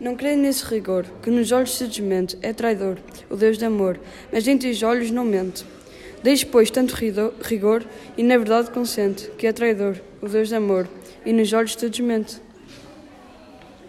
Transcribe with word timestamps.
Não 0.00 0.16
creio 0.16 0.36
nesse 0.36 0.64
rigor, 0.64 1.06
que 1.22 1.30
nos 1.30 1.52
olhos 1.52 1.76
se 1.76 1.86
desmente, 1.86 2.36
é 2.42 2.52
traidor, 2.52 2.98
o 3.30 3.36
Deus 3.36 3.56
de 3.56 3.64
amor, 3.64 3.98
mas 4.32 4.46
entre 4.48 4.68
os 4.70 4.82
olhos 4.82 5.10
não 5.10 5.24
mente. 5.24 5.64
Deixe, 6.22 6.44
pois, 6.44 6.70
tanto 6.70 6.96
rigor, 7.42 7.84
e 8.16 8.22
na 8.22 8.36
verdade 8.36 8.70
consente, 8.70 9.30
que 9.38 9.46
é 9.46 9.52
traidor, 9.52 9.96
o 10.20 10.28
Deus 10.28 10.48
de 10.48 10.56
amor, 10.56 10.88
e 11.24 11.32
nos 11.32 11.52
olhos 11.52 11.76
te 11.76 11.88
desmente. 11.88 12.43